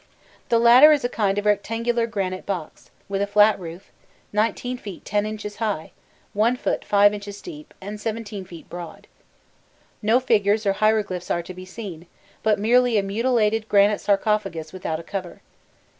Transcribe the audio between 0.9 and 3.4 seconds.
is a kind of rectangular granite box, with a